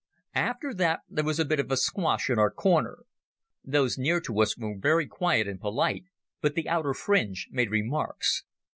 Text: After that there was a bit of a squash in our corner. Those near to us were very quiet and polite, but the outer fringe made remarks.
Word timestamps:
After 0.33 0.73
that 0.73 1.01
there 1.07 1.23
was 1.23 1.39
a 1.39 1.45
bit 1.45 1.59
of 1.59 1.69
a 1.69 1.77
squash 1.77 2.27
in 2.31 2.39
our 2.39 2.49
corner. 2.49 3.03
Those 3.63 3.99
near 3.99 4.19
to 4.21 4.41
us 4.41 4.57
were 4.57 4.73
very 4.75 5.05
quiet 5.05 5.47
and 5.47 5.61
polite, 5.61 6.05
but 6.41 6.55
the 6.55 6.67
outer 6.67 6.95
fringe 6.95 7.49
made 7.51 7.69
remarks. 7.69 8.43